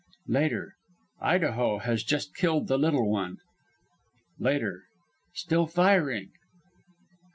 [0.27, 0.77] "Later.
[1.21, 3.37] Idaho has just killed the Little One.
[4.39, 4.85] "Later.
[5.35, 6.31] Still firing.